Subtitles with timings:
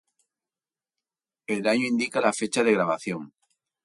[1.45, 3.33] El año indica la fecha de grabación.